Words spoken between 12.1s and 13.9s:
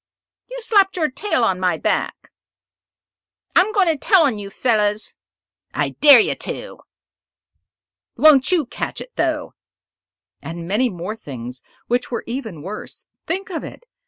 even worse. Think of it.